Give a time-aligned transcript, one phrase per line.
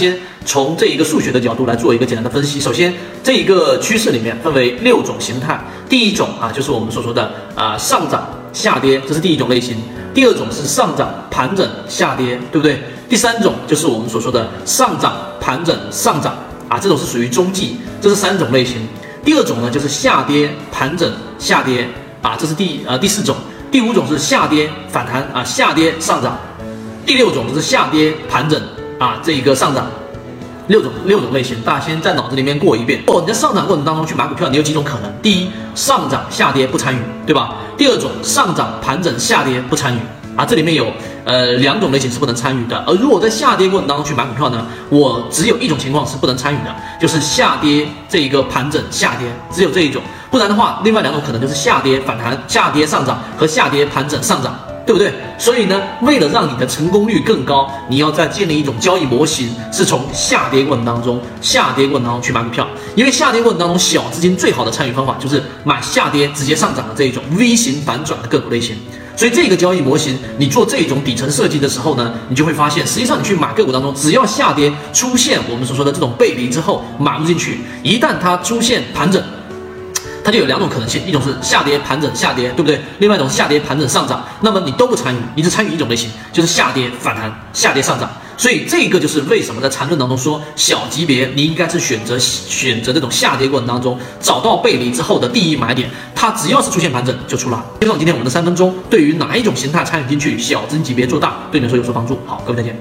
[0.00, 2.58] 先从这一个数学的角度来做一个简单的分析。
[2.58, 5.62] 首先，这一个趋势里面分为六种形态。
[5.90, 9.76] 第一种啊，就是我们所说的啊上涨下跌，这是第一种类型。
[10.14, 12.82] 第二种是上涨盘整下跌，对不对？
[13.08, 16.34] 第三种就是我们所说的上涨盘整上涨
[16.68, 18.88] 啊，这种是属于中继，这是三种类型。
[19.22, 21.86] 第二种呢，就是下跌盘整下跌
[22.22, 23.36] 啊，这是第呃第四种。
[23.70, 26.36] 第五种是下跌反弹啊，下跌上涨。
[27.06, 28.60] 第六种就是下跌盘整。
[29.00, 29.86] 啊，这一个上涨
[30.66, 33.02] 六种六种类型，大家先在脑子里面过一遍。
[33.06, 35.10] 哦，你在上涨过程当中去买股票，你有几种可能？
[35.22, 37.54] 第一，上涨下跌不参与，对吧？
[37.78, 39.98] 第二种，上涨盘整下跌不参与。
[40.36, 40.86] 啊，这里面有
[41.24, 42.76] 呃两种类型是不能参与的。
[42.86, 50.02] 而如果在下跌过程当中去买股票呢，我只有一种情况是不能参与的，就是下跌这一个盘整下跌，只有这一种。
[50.30, 54.54] 不然的话，另外两种可能就是下跌反弹、下跌上涨和下跌盘整上涨。
[54.90, 55.12] 对不对？
[55.38, 62.66] 所以呢，为了让你的成功率更高，你要再建立一种交易模型，是从下跌过程当中、下跌过程当中去买股票。
[62.96, 68.74] 因为下跌过程当中，小资金最好的参与方法就是买下跌直接上涨的这一种 V 型反转的个股类型。
[69.16, 79.22] 所以这个交易模型，你做这种底层设计的时候呢，你就会发现，实际上你去买个股当中，只要下跌出现我们所说的这种背离之后买不进去，一旦它出现盘整。
[80.30, 82.80] 它就有两种可能性，一种是下跌盘整下跌，对不对？
[83.00, 88.08] 另外一种是下跌盘整上涨，那么你都不参与，你只参与一种类型，就是下跌反弹下跌上涨。
[88.36, 97.64] 所以这个就是为什么在缠论当中说，小级别你应该是选择选择这种下跌过程当中找到背离之后的第一买点，它只要是出现盘整就出了。
[97.82, 102.16] 希望今天我们的三分钟对于哪一种形态参与进去，小增级别做大，对你来说有所帮助。
[102.24, 102.78] 好，各位再见。